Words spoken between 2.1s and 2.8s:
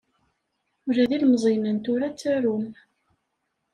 ttarun.